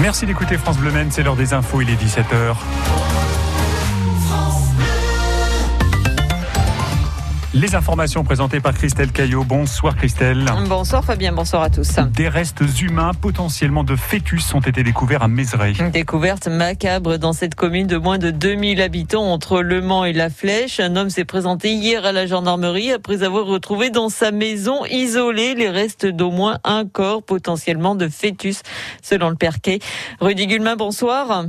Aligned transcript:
Merci 0.00 0.24
d'écouter 0.24 0.56
France 0.56 0.78
Bleu 0.78 0.90
c'est 1.10 1.22
l'heure 1.22 1.36
des 1.36 1.52
infos, 1.52 1.82
il 1.82 1.90
est 1.90 2.02
17h. 2.02 2.56
Les 7.52 7.74
informations 7.74 8.22
présentées 8.22 8.60
par 8.60 8.74
Christelle 8.74 9.10
Caillot. 9.10 9.42
Bonsoir 9.42 9.96
Christelle. 9.96 10.44
Bonsoir 10.68 11.04
Fabien, 11.04 11.32
bonsoir 11.32 11.62
à 11.62 11.68
tous. 11.68 11.96
Des 12.14 12.28
restes 12.28 12.62
humains 12.80 13.10
potentiellement 13.12 13.82
de 13.82 13.96
fœtus 13.96 14.54
ont 14.54 14.60
été 14.60 14.84
découverts 14.84 15.24
à 15.24 15.26
Mézeray. 15.26 15.74
Découverte 15.90 16.46
macabre 16.46 17.18
dans 17.18 17.32
cette 17.32 17.56
commune 17.56 17.88
de 17.88 17.96
moins 17.96 18.18
de 18.18 18.30
2000 18.30 18.80
habitants 18.80 19.32
entre 19.32 19.62
Le 19.62 19.80
Mans 19.82 20.04
et 20.04 20.12
La 20.12 20.30
Flèche. 20.30 20.78
Un 20.78 20.94
homme 20.94 21.10
s'est 21.10 21.24
présenté 21.24 21.72
hier 21.72 22.04
à 22.04 22.12
la 22.12 22.24
gendarmerie 22.28 22.92
après 22.92 23.24
avoir 23.24 23.46
retrouvé 23.46 23.90
dans 23.90 24.10
sa 24.10 24.30
maison 24.30 24.84
isolée 24.84 25.56
les 25.56 25.70
restes 25.70 26.06
d'au 26.06 26.30
moins 26.30 26.58
un 26.62 26.86
corps 26.86 27.24
potentiellement 27.24 27.96
de 27.96 28.08
fœtus, 28.08 28.62
selon 29.02 29.28
le 29.28 29.34
parquet. 29.34 29.80
Rudy 30.20 30.46
Gulmin, 30.46 30.76
bonsoir. 30.76 31.46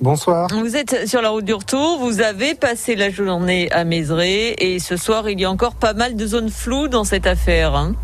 Bonsoir. 0.00 0.48
Vous 0.52 0.76
êtes 0.76 1.08
sur 1.08 1.20
la 1.20 1.30
route 1.30 1.44
du 1.44 1.54
retour, 1.54 1.98
vous 1.98 2.20
avez 2.20 2.54
passé 2.54 2.94
la 2.94 3.10
journée 3.10 3.68
à 3.72 3.82
Mézeray 3.82 4.54
et 4.58 4.78
ce 4.78 4.96
soir 4.96 5.28
il 5.28 5.40
y 5.40 5.44
a 5.44 5.50
encore 5.50 5.74
pas 5.74 5.92
mal 5.92 6.14
de 6.14 6.24
zones 6.24 6.50
floues 6.50 6.86
dans 6.86 7.02
cette 7.02 7.26
affaire. 7.26 7.74
Hein. 7.74 7.96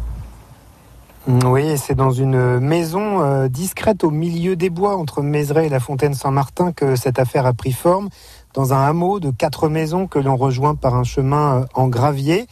Oui, 1.26 1.78
c'est 1.78 1.94
dans 1.94 2.10
une 2.10 2.60
maison 2.60 3.22
euh, 3.22 3.48
discrète 3.48 4.04
au 4.04 4.10
milieu 4.10 4.56
des 4.56 4.68
bois 4.68 4.94
entre 4.96 5.22
Mézeray 5.22 5.66
et 5.66 5.70
la 5.70 5.80
fontaine 5.80 6.12
Saint-Martin 6.12 6.72
que 6.72 6.96
cette 6.96 7.18
affaire 7.18 7.46
a 7.46 7.54
pris 7.54 7.72
forme 7.72 8.10
dans 8.52 8.74
un 8.74 8.84
hameau 8.84 9.20
de 9.20 9.30
quatre 9.30 9.70
maisons 9.70 10.06
que 10.06 10.18
l'on 10.18 10.36
rejoint 10.36 10.74
par 10.74 10.94
un 10.94 11.02
chemin 11.02 11.62
euh, 11.62 11.64
en 11.72 11.88
gravier. 11.88 12.46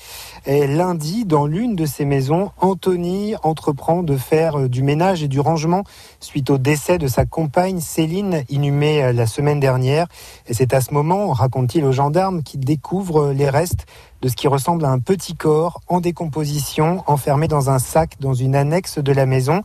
Et 0.46 0.66
lundi, 0.66 1.26
dans 1.26 1.46
l'une 1.46 1.76
de 1.76 1.84
ces 1.84 2.06
maisons, 2.06 2.50
Anthony 2.62 3.34
entreprend 3.42 4.02
de 4.02 4.16
faire 4.16 4.58
euh, 4.58 4.68
du 4.70 4.82
ménage 4.82 5.22
et 5.22 5.28
du 5.28 5.38
rangement 5.38 5.84
suite 6.18 6.48
au 6.48 6.56
décès 6.56 6.96
de 6.96 7.08
sa 7.08 7.26
compagne 7.26 7.78
Céline, 7.78 8.42
inhumée 8.48 9.12
la 9.12 9.26
semaine 9.26 9.60
dernière. 9.60 10.06
Et 10.46 10.54
c'est 10.54 10.72
à 10.72 10.80
ce 10.80 10.94
moment, 10.94 11.32
raconte-t-il 11.32 11.84
aux 11.84 11.92
gendarmes, 11.92 12.42
qu'il 12.42 12.60
découvre 12.60 13.32
les 13.32 13.50
restes 13.50 13.84
de 14.22 14.28
ce 14.28 14.36
qui 14.36 14.46
ressemble 14.46 14.84
à 14.84 14.90
un 14.90 15.00
petit 15.00 15.34
corps 15.34 15.80
en 15.88 16.00
décomposition, 16.00 17.02
enfermé 17.08 17.48
dans 17.48 17.70
un 17.70 17.80
sac 17.80 18.14
dans 18.20 18.34
une 18.34 18.54
annexe 18.54 18.98
de 18.98 19.12
la 19.12 19.26
maison, 19.26 19.62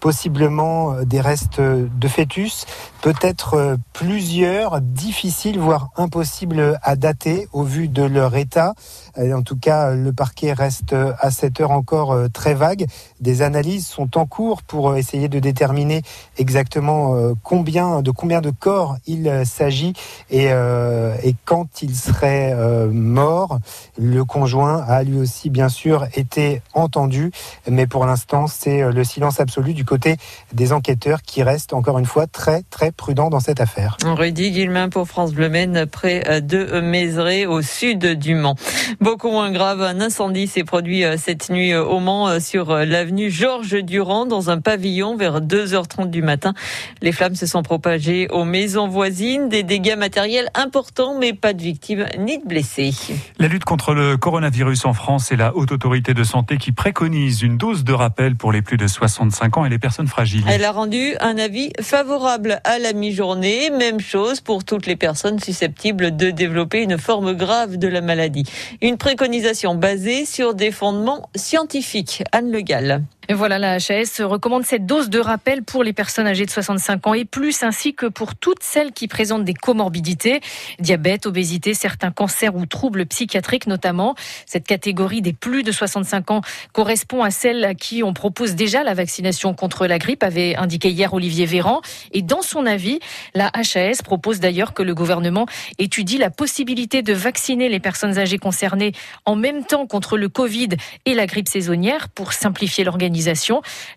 possiblement 0.00 0.92
euh, 0.92 1.04
des 1.04 1.20
restes 1.20 1.60
de 1.60 2.08
fœtus, 2.08 2.66
peut-être 3.02 3.54
euh, 3.54 3.76
plusieurs, 3.92 4.80
difficiles, 4.80 5.60
voire 5.60 5.90
impossibles 5.96 6.78
à 6.82 6.96
dater 6.96 7.48
au 7.52 7.62
vu 7.62 7.86
de 7.86 8.02
leur 8.02 8.34
état. 8.34 8.74
Euh, 9.16 9.32
en 9.32 9.42
tout 9.42 9.56
cas, 9.56 9.92
le 9.92 10.12
parquet 10.12 10.52
reste 10.52 10.92
à 10.92 11.30
cette 11.30 11.60
heure 11.60 11.70
encore 11.70 12.16
très 12.32 12.54
vague. 12.54 12.86
Des 13.20 13.42
analyses 13.42 13.86
sont 13.86 14.18
en 14.18 14.26
cours 14.26 14.62
pour 14.62 14.96
essayer 14.96 15.28
de 15.28 15.38
déterminer 15.38 16.02
exactement 16.36 17.14
de 17.14 18.10
combien 18.10 18.40
de 18.40 18.50
corps 18.50 18.96
il 19.06 19.42
s'agit 19.46 19.92
et, 20.30 20.46
et 20.46 21.34
quand 21.44 21.82
il 21.82 21.94
serait 21.94 22.54
mort. 22.90 23.60
Le 24.02 24.24
conjoint 24.24 24.82
a 24.88 25.02
lui 25.02 25.18
aussi 25.18 25.50
bien 25.50 25.68
sûr 25.68 26.06
été 26.14 26.62
entendu, 26.72 27.32
mais 27.68 27.86
pour 27.86 28.06
l'instant 28.06 28.46
c'est 28.46 28.80
euh, 28.80 28.92
le 28.92 29.04
silence 29.04 29.40
absolu 29.40 29.74
du 29.74 29.84
côté 29.84 30.16
des 30.54 30.72
enquêteurs 30.72 31.20
qui 31.20 31.42
restent 31.42 31.74
encore 31.74 31.98
une 31.98 32.06
fois 32.06 32.26
très 32.26 32.62
très 32.70 32.92
prudents 32.92 33.28
dans 33.28 33.40
cette 33.40 33.60
affaire. 33.60 33.98
Rudy 34.02 34.52
Guillemin 34.52 34.88
pour 34.88 35.06
France 35.06 35.34
Bleu 35.34 35.50
près 35.92 36.22
euh, 36.30 36.40
de 36.40 36.80
Mézeray 36.80 37.44
au 37.44 37.60
sud 37.60 38.18
du 38.18 38.34
Mans. 38.34 38.56
Beaucoup 39.02 39.30
moins 39.30 39.52
grave, 39.52 39.82
un 39.82 40.00
incendie 40.00 40.46
s'est 40.46 40.64
produit 40.64 41.04
euh, 41.04 41.16
cette 41.18 41.50
nuit 41.50 41.76
au 41.76 42.00
Mans 42.00 42.40
sur 42.40 42.74
l'avenue 42.74 43.30
Georges 43.30 43.82
Durand 43.82 44.24
dans 44.24 44.48
un 44.48 44.62
pavillon 44.62 45.14
vers 45.14 45.42
2h30 45.42 46.08
du 46.08 46.22
matin. 46.22 46.54
Les 47.02 47.12
flammes 47.12 47.34
se 47.34 47.44
sont 47.44 47.62
propagées 47.62 48.28
aux 48.30 48.44
maisons 48.44 48.88
voisines, 48.88 49.50
des 49.50 49.62
dégâts 49.62 49.98
matériels 49.98 50.48
importants 50.54 51.18
mais 51.18 51.34
pas 51.34 51.52
de 51.52 51.60
victimes 51.60 52.06
ni 52.18 52.38
de 52.38 52.46
blessés. 52.46 52.94
La 53.38 53.48
lutte 53.48 53.64
contre 53.64 53.89
le 53.94 54.16
coronavirus 54.16 54.84
en 54.84 54.92
France 54.92 55.32
et 55.32 55.36
la 55.36 55.54
Haute 55.56 55.72
Autorité 55.72 56.14
de 56.14 56.24
Santé 56.24 56.56
qui 56.58 56.72
préconise 56.72 57.42
une 57.42 57.56
dose 57.56 57.84
de 57.84 57.92
rappel 57.92 58.36
pour 58.36 58.52
les 58.52 58.62
plus 58.62 58.76
de 58.76 58.86
65 58.86 59.56
ans 59.56 59.64
et 59.64 59.68
les 59.68 59.78
personnes 59.78 60.06
fragiles. 60.06 60.44
Elle 60.48 60.64
a 60.64 60.72
rendu 60.72 61.14
un 61.20 61.38
avis 61.38 61.70
favorable 61.80 62.60
à 62.64 62.78
la 62.78 62.92
mi-journée. 62.92 63.70
Même 63.70 64.00
chose 64.00 64.40
pour 64.40 64.64
toutes 64.64 64.86
les 64.86 64.96
personnes 64.96 65.38
susceptibles 65.38 66.16
de 66.16 66.30
développer 66.30 66.82
une 66.82 66.98
forme 66.98 67.34
grave 67.34 67.76
de 67.76 67.88
la 67.88 68.00
maladie. 68.00 68.44
Une 68.82 68.96
préconisation 68.96 69.74
basée 69.74 70.24
sur 70.24 70.54
des 70.54 70.70
fondements 70.70 71.28
scientifiques. 71.34 72.22
Anne 72.32 72.50
Le 72.50 72.60
Gall. 72.60 73.02
Et 73.28 73.34
voilà, 73.34 73.58
la 73.58 73.74
HAS 73.74 74.22
recommande 74.22 74.64
cette 74.64 74.86
dose 74.86 75.08
de 75.08 75.20
rappel 75.20 75.62
pour 75.62 75.84
les 75.84 75.92
personnes 75.92 76.26
âgées 76.26 76.46
de 76.46 76.50
65 76.50 77.06
ans 77.06 77.14
et 77.14 77.24
plus, 77.24 77.62
ainsi 77.62 77.94
que 77.94 78.06
pour 78.06 78.34
toutes 78.34 78.62
celles 78.62 78.92
qui 78.92 79.08
présentent 79.08 79.44
des 79.44 79.54
comorbidités, 79.54 80.40
diabète, 80.80 81.26
obésité, 81.26 81.74
certains 81.74 82.10
cancers 82.10 82.56
ou 82.56 82.66
troubles 82.66 83.06
psychiatriques 83.06 83.66
notamment. 83.66 84.16
Cette 84.46 84.66
catégorie 84.66 85.22
des 85.22 85.32
plus 85.32 85.62
de 85.62 85.70
65 85.70 86.30
ans 86.30 86.40
correspond 86.72 87.22
à 87.22 87.30
celle 87.30 87.64
à 87.64 87.74
qui 87.74 88.02
on 88.02 88.14
propose 88.14 88.54
déjà 88.54 88.82
la 88.82 88.94
vaccination 88.94 89.54
contre 89.54 89.86
la 89.86 89.98
grippe, 89.98 90.22
avait 90.22 90.56
indiqué 90.56 90.90
hier 90.90 91.12
Olivier 91.14 91.46
Véran. 91.46 91.82
Et 92.12 92.22
dans 92.22 92.42
son 92.42 92.66
avis, 92.66 92.98
la 93.34 93.50
HAS 93.54 94.02
propose 94.02 94.40
d'ailleurs 94.40 94.74
que 94.74 94.82
le 94.82 94.94
gouvernement 94.94 95.46
étudie 95.78 96.18
la 96.18 96.30
possibilité 96.30 97.02
de 97.02 97.12
vacciner 97.12 97.68
les 97.68 97.80
personnes 97.80 98.18
âgées 98.18 98.38
concernées 98.38 98.92
en 99.24 99.36
même 99.36 99.64
temps 99.64 99.86
contre 99.86 100.16
le 100.16 100.28
Covid 100.28 100.70
et 101.04 101.14
la 101.14 101.26
grippe 101.26 101.48
saisonnière 101.48 102.08
pour 102.08 102.32
simplifier 102.32 102.82
l'organisation 102.82 103.19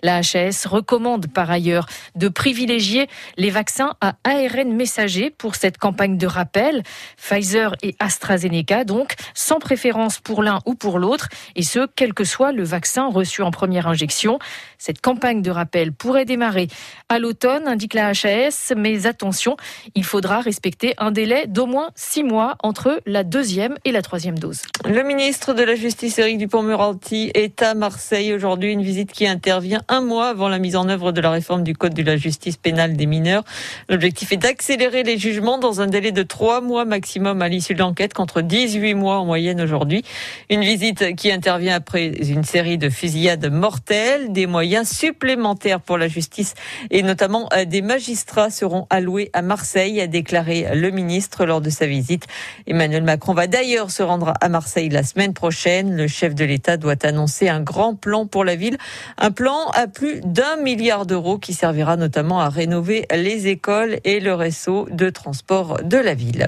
la 0.01 0.17
HAS 0.17 0.65
recommande 0.65 1.27
par 1.27 1.49
ailleurs 1.49 1.87
de 2.15 2.27
privilégier 2.27 3.07
les 3.37 3.49
vaccins 3.49 3.93
à 4.01 4.15
ARN 4.23 4.73
messager 4.73 5.29
pour 5.29 5.55
cette 5.55 5.77
campagne 5.77 6.17
de 6.17 6.27
rappel. 6.27 6.83
Pfizer 7.17 7.75
et 7.81 7.95
AstraZeneca, 7.99 8.83
donc, 8.83 9.13
sans 9.33 9.59
préférence 9.59 10.19
pour 10.19 10.43
l'un 10.43 10.59
ou 10.65 10.75
pour 10.75 10.99
l'autre, 10.99 11.29
et 11.55 11.63
ce, 11.63 11.87
quel 11.95 12.13
que 12.13 12.23
soit 12.23 12.51
le 12.51 12.63
vaccin 12.63 13.09
reçu 13.09 13.41
en 13.41 13.51
première 13.51 13.87
injection. 13.87 14.39
Cette 14.77 15.01
campagne 15.01 15.41
de 15.41 15.51
rappel 15.51 15.91
pourrait 15.93 16.25
démarrer 16.25 16.67
à 17.09 17.19
l'automne, 17.19 17.67
indique 17.67 17.93
la 17.93 18.09
HAS, 18.09 18.73
mais 18.75 19.05
attention, 19.05 19.57
il 19.95 20.03
faudra 20.03 20.41
respecter 20.41 20.93
un 20.97 21.11
délai 21.11 21.47
d'au 21.47 21.65
moins 21.65 21.91
six 21.95 22.23
mois 22.23 22.55
entre 22.63 23.01
la 23.05 23.23
deuxième 23.23 23.77
et 23.85 23.91
la 23.91 24.01
troisième 24.01 24.37
dose. 24.37 24.63
Le 24.85 25.03
ministre 25.03 25.53
de 25.53 25.63
la 25.63 25.75
Justice, 25.75 26.17
Éric 26.19 26.37
Dupont-Moretti, 26.37 27.31
est 27.33 27.61
à 27.61 27.73
Marseille 27.73 28.33
aujourd'hui, 28.33 28.71
une 28.71 28.81
visite 28.81 29.02
qui 29.11 29.27
intervient 29.27 29.81
un 29.89 30.01
mois 30.01 30.29
avant 30.29 30.49
la 30.49 30.59
mise 30.59 30.75
en 30.75 30.89
œuvre 30.89 31.11
de 31.11 31.21
la 31.21 31.31
réforme 31.31 31.63
du 31.63 31.73
Code 31.75 31.93
de 31.93 32.03
la 32.03 32.17
justice 32.17 32.57
pénale 32.57 32.95
des 32.95 33.05
mineurs. 33.05 33.43
L'objectif 33.89 34.31
est 34.31 34.37
d'accélérer 34.37 35.03
les 35.03 35.17
jugements 35.17 35.57
dans 35.57 35.81
un 35.81 35.87
délai 35.87 36.11
de 36.11 36.23
trois 36.23 36.61
mois 36.61 36.85
maximum 36.85 37.41
à 37.41 37.49
l'issue 37.49 37.73
de 37.73 37.79
l'enquête, 37.79 38.13
contre 38.13 38.41
18 38.41 38.93
mois 38.93 39.17
en 39.19 39.25
moyenne 39.25 39.61
aujourd'hui. 39.61 40.03
Une 40.49 40.61
visite 40.61 41.15
qui 41.15 41.31
intervient 41.31 41.75
après 41.75 42.07
une 42.07 42.43
série 42.43 42.77
de 42.77 42.89
fusillades 42.89 43.51
mortelles, 43.51 44.31
des 44.31 44.47
moyens 44.47 44.89
supplémentaires 44.89 45.81
pour 45.81 45.97
la 45.97 46.07
justice 46.07 46.53
et 46.91 47.03
notamment 47.03 47.49
euh, 47.53 47.65
des 47.65 47.81
magistrats 47.81 48.49
seront 48.49 48.87
alloués 48.89 49.29
à 49.33 49.41
Marseille, 49.41 49.99
a 50.01 50.07
déclaré 50.07 50.67
le 50.73 50.91
ministre 50.91 51.45
lors 51.45 51.61
de 51.61 51.69
sa 51.69 51.85
visite. 51.85 52.25
Emmanuel 52.67 53.03
Macron 53.03 53.33
va 53.33 53.47
d'ailleurs 53.47 53.91
se 53.91 54.03
rendre 54.03 54.33
à 54.39 54.49
Marseille 54.49 54.89
la 54.89 55.03
semaine 55.03 55.33
prochaine. 55.33 55.95
Le 55.95 56.07
chef 56.07 56.35
de 56.35 56.45
l'État 56.45 56.77
doit 56.77 57.05
annoncer 57.05 57.49
un 57.49 57.61
grand 57.61 57.95
plan 57.95 58.25
pour 58.25 58.43
la 58.43 58.55
ville 58.55 58.77
un 59.17 59.31
plan 59.31 59.69
à 59.73 59.87
plus 59.87 60.21
d'un 60.23 60.57
milliard 60.57 61.05
d'euros 61.05 61.37
qui 61.37 61.53
servira 61.53 61.97
notamment 61.97 62.39
à 62.39 62.49
rénover 62.49 63.05
les 63.13 63.47
écoles 63.47 63.99
et 64.03 64.19
le 64.19 64.33
réseau 64.33 64.87
de 64.91 65.09
transport 65.09 65.83
de 65.83 65.97
la 65.97 66.13
ville. 66.13 66.47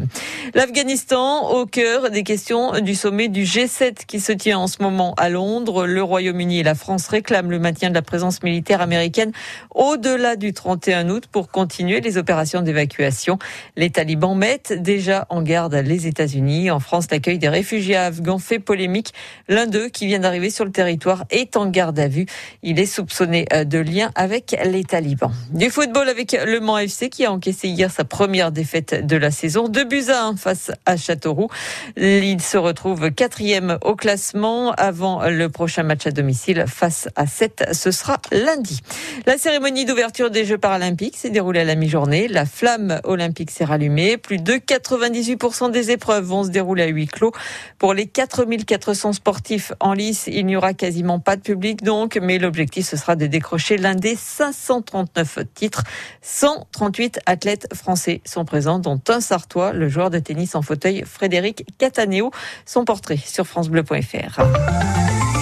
L'Afghanistan 0.53 1.50
au 1.51 1.66
cœur 1.66 2.09
des 2.09 2.23
questions 2.23 2.79
du 2.79 2.95
sommet 2.95 3.28
du 3.28 3.44
G7 3.44 4.05
qui 4.07 4.19
se 4.19 4.31
tient 4.31 4.59
en 4.59 4.67
ce 4.67 4.81
moment 4.81 5.13
à 5.17 5.29
Londres. 5.29 5.85
Le 5.85 6.03
Royaume-Uni 6.03 6.59
et 6.59 6.63
la 6.63 6.75
France 6.75 7.07
réclament 7.07 7.51
le 7.51 7.59
maintien 7.59 7.89
de 7.89 7.95
la 7.95 8.01
présence 8.01 8.44
militaire 8.44 8.81
américaine 8.81 9.31
au-delà 9.73 10.35
du 10.35 10.53
31 10.53 11.09
août 11.09 11.25
pour 11.31 11.49
continuer 11.49 12.02
les 12.02 12.17
opérations 12.17 12.61
d'évacuation. 12.61 13.37
Les 13.75 13.90
talibans 13.90 14.37
mettent 14.37 14.73
déjà 14.73 15.25
en 15.29 15.41
garde 15.41 15.75
les 15.75 16.08
États-Unis. 16.08 16.72
En 16.72 16.79
France, 16.79 17.08
l'accueil 17.11 17.37
des 17.37 17.49
réfugiés 17.49 17.96
afghans 17.96 18.40
fait 18.40 18.59
polémique. 18.59 19.14
L'un 19.47 19.67
d'eux 19.67 19.90
qui 19.90 20.08
vient 20.08 20.20
d'arriver 20.20 20.49
sur 20.49 20.66
le 20.66 20.72
territoire 20.72 21.25
est 21.29 21.58
en 21.58 21.67
garde 21.67 21.99
à 21.99 22.08
vue. 22.08 22.25
Il 22.64 22.79
est 22.79 22.85
soupçonné 22.85 23.46
euh, 23.52 23.64
de 23.64 23.79
lien 23.79 24.11
avec 24.16 24.55
les 24.64 24.84
talibans. 24.84 25.34
Du 25.52 25.70
football 25.70 26.08
avec 26.08 26.37
le 26.46 26.59
Mans 26.59 26.78
FC 26.78 27.09
qui 27.09 27.26
a 27.26 27.32
encaissé 27.32 27.67
hier 27.67 27.91
sa 27.91 28.05
première 28.05 28.52
défaite 28.52 29.05
de 29.05 29.17
la 29.17 29.32
saison. 29.32 29.67
Deux 29.67 29.85
buts 29.85 30.09
à 30.09 30.26
1 30.26 30.35
face 30.37 30.72
à 30.85 30.96
Châteauroux. 30.96 31.49
Il 31.97 32.41
se 32.41 32.58
retrouve 32.58 33.11
quatrième 33.11 33.78
au 33.84 33.96
classement 33.96 34.72
avant 34.73 35.28
le 35.28 35.49
prochain 35.49 35.84
match 35.84 36.08
à 36.08 36.11
domicile 36.11 36.66
face 36.67 37.09
à 37.16 37.28
7. 37.28 37.70
Ce 37.73 37.91
sera 37.91 38.05
sera 38.05 38.20
lundi. 38.32 38.82
La 39.26 39.40
cérémonie 39.40 39.85
d'ouverture 39.85 40.29
des 40.29 40.46
Jeux 40.46 40.59
paralympiques 40.59 41.17
s'est 41.17 41.32
déroulée 41.32 41.61
à 41.61 41.64
la 41.64 41.73
mi-journée. 41.73 42.28
La 42.28 42.46
flamme 42.46 42.99
olympique 43.03 43.49
s'est 43.49 43.66
rallumée. 43.66 44.17
Plus 44.17 44.37
de 44.37 44.53
98% 44.53 45.72
des 45.72 45.90
épreuves 45.90 46.23
vont 46.23 46.43
se 46.43 46.49
dérouler 46.49 46.84
à 46.84 46.87
huis 46.87 47.08
clos. 47.08 47.32
Pour 47.79 47.96
les 47.96 48.05
4400 48.05 49.14
sportifs 49.14 49.73
en 49.79 49.93
lice, 49.93 50.26
il 50.28 50.46
n'y 50.46 50.55
aura 50.55 50.76
quasiment 50.76 51.20
pas 51.20 51.35
de 51.35 51.41
public 51.41 51.84
donc, 51.84 52.17
mais 52.25 52.39
l'objectif 52.39 52.85
ce 52.85 52.97
sera 52.97 53.16
de 53.16 53.27
décrocher 53.27 53.77
l'un 53.77 53.95
des 53.95 54.16
539 54.16 55.39
titres. 55.53 55.83
138 56.22 57.19
athlètes 57.25 57.67
français 57.73 58.22
sont 58.25 58.45
présents, 58.45 58.79
dont 58.79 58.99
un 59.07 59.22
Sartois, 59.22 59.72
le 59.72 59.87
joueur 59.87 60.09
de 60.09 60.19
tennis 60.19 60.55
en 60.55 60.61
fauteuil 60.61 61.03
Frédéric 61.05 61.66
Cataneo. 61.77 62.31
Son 62.66 62.83
portrait 62.83 63.17
sur 63.17 63.47
francebleu.fr. 63.47 64.41